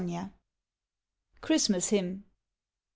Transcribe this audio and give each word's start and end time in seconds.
CHRISTMAS 1.41 1.91
HYMN. 1.91 2.23